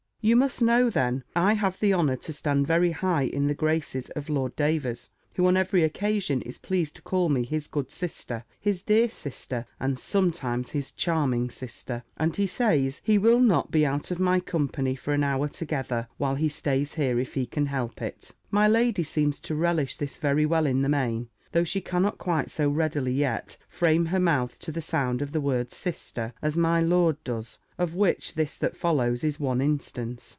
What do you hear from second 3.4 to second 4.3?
the graces of